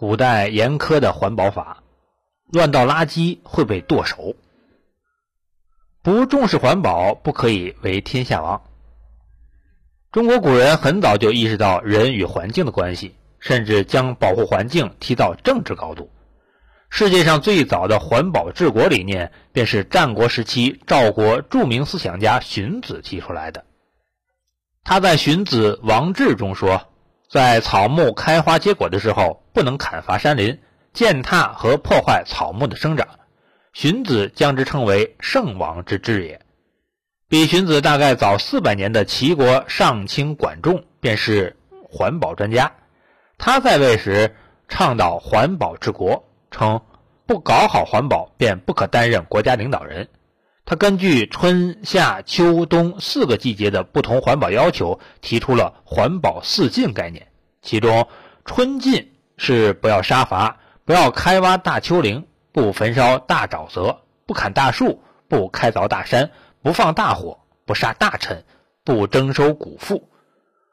[0.00, 1.82] 古代严苛的环保法，
[2.50, 4.34] 乱倒垃圾会被剁手。
[6.00, 8.62] 不重视环保，不可以为天下王。
[10.10, 16.10] 中国古人很早就意识到人与环境的关系，甚至将保护环境提到政治高度。
[16.88, 23.66] 世界上最早的环保治国理念，便是战国时期赵国著名思想家荀子提出来的。
[24.82, 26.88] 他在《荀子·王志》中说
[27.30, 30.58] ：“在草木开花结果的时候，不能砍伐山林，
[30.92, 33.06] 践踏和破坏草木的生长。
[33.72, 36.40] 荀子将之称为圣王之治也。”
[37.30, 41.56] 比荀子大概早四百年的齐国上卿管仲便是
[41.88, 42.72] 环保专家。
[43.38, 44.34] 他在位时
[44.66, 46.80] 倡导环保治国，称
[47.26, 50.08] 不搞好环保便不可担任国家领导人。
[50.70, 57.26] 他根据春夏秋冬四个季节的不同环保要求，提出了环保四禁概念。
[57.60, 58.06] 其中，
[58.44, 66.30] 春禁是不要杀伐，不要开挖大丘陵，不焚烧大沼泽，不砍大树，不开凿大山。
[66.62, 68.44] 不放大火，不杀大臣，
[68.84, 70.08] 不征收谷赋。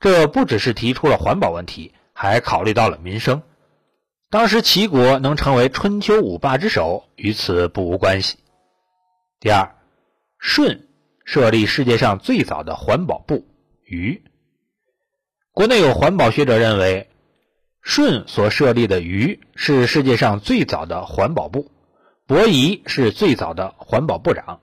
[0.00, 3.40] 这不只是提出了环保问题，还考虑到了民生。
[4.28, 8.36] 当时齐国能成为春秋五霸之首，与此不无关系。
[9.40, 9.76] 第二，
[10.38, 10.86] 舜
[11.24, 13.46] 设立世界上最早的环保部
[13.84, 14.22] 禹。
[15.52, 17.08] 国内有环保学者认为，
[17.82, 21.70] 舜所设立的禹是世界上最早的环保部，
[22.26, 24.60] 伯夷是最早的环保部长。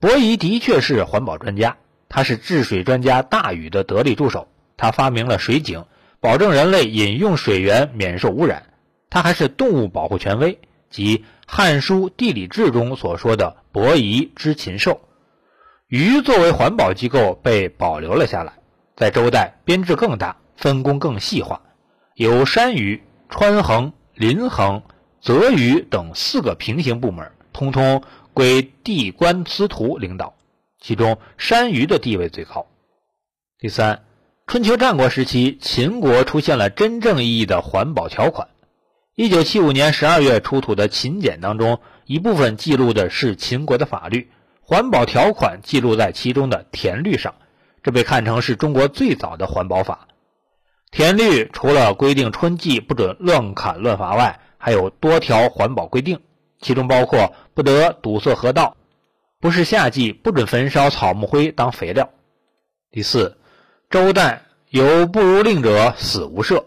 [0.00, 1.76] 伯夷的确是环保专家，
[2.08, 4.48] 他是治水专家大禹的得力助手。
[4.76, 5.84] 他发明了水井，
[6.20, 8.72] 保证人类饮用水源免受污染。
[9.10, 10.58] 他还是动物保护权威，
[10.90, 15.00] 即《汉书·地理志》中所说的“伯夷之禽兽”。
[15.88, 18.52] 禹作为环保机构被保留了下来，
[18.96, 21.62] 在周代编制更大，分工更细化，
[22.14, 24.82] 有山禹、川衡、临衡、
[25.20, 28.02] 泽禹等四个平行部门，通通。
[28.32, 30.34] 归地官司徒领导，
[30.80, 32.68] 其中山鱼的地位最高。
[33.58, 34.04] 第三，
[34.46, 38.48] 春秋战国时期，秦国出现了真正意义的环保条款。
[39.20, 44.30] 一九七五年十二月出土的秦简当中，一部分记录的是秦国的法律，
[44.62, 47.34] 环保条款记录在其中的田律上，
[47.82, 50.08] 这被看成是中国最早的环保法。
[50.90, 56.20] 田律除了规定春季不准乱砍乱伐外，还有多条环保规定。
[56.58, 58.78] 其中包括不得堵塞河道，
[59.38, 62.08] 不是夏季不准焚烧草木灰当肥料。
[62.90, 63.36] 第四，
[63.90, 66.64] 周代有不如令者死无赦。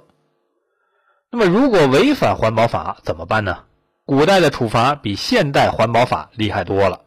[1.35, 3.63] 那么，如果违反环保法怎么办呢？
[4.05, 7.01] 古代的处罚比现代环保法厉害多了。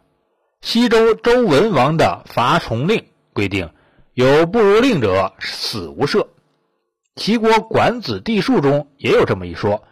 [0.61, 3.71] 西周周文王的伐虫令规定，
[4.15, 6.27] 有不如令者死无赦。
[7.15, 9.85] 齐国管子弟数中也有这么一说。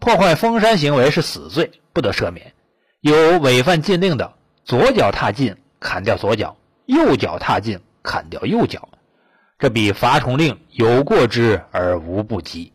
[0.00, 2.54] 破坏封山行为是死罪，不得赦免。
[3.02, 4.32] 有违犯禁令的，
[4.64, 6.56] 左脚踏进，砍掉左脚；
[6.86, 8.88] 右脚踏进，砍掉右脚。
[9.58, 12.72] 这比伐虫令有过之而无不及。